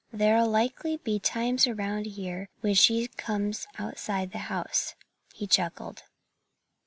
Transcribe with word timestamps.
"There'll 0.11 0.45
be 0.47 0.51
lively 0.51 1.19
times 1.19 1.67
around 1.67 2.07
here 2.07 2.49
when 2.61 2.73
she 2.73 3.07
comes 3.07 3.67
outside 3.77 4.31
the 4.31 4.39
house," 4.49 4.95
he 5.31 5.45
chuckled. 5.45 6.01